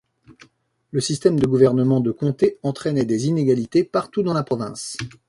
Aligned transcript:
Le 0.89 0.99
système 0.99 1.39
de 1.39 1.45
gouvernement 1.45 1.99
de 1.99 2.09
comtés 2.09 2.57
entraînait 2.63 3.05
des 3.05 3.27
inégalités 3.27 3.83
partout 3.83 4.23
dans 4.23 4.33
la 4.33 4.41
province. 4.41 4.97